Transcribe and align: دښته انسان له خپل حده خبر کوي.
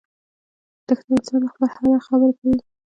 دښته 0.87 1.09
انسان 1.15 1.39
له 1.43 1.49
خپل 1.53 1.67
حده 1.73 1.99
خبر 2.07 2.29
کوي. 2.39 2.57